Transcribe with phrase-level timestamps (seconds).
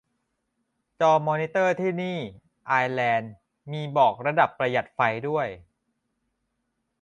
[1.01, 2.17] จอมอนิเตอร์ที่นี่
[2.67, 3.31] ไอร์แลนด์
[3.71, 5.47] มีบอกระดับประหยัดไฟด้วย